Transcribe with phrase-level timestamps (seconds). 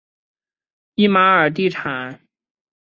[0.95, 2.21] 伊玛尔地产。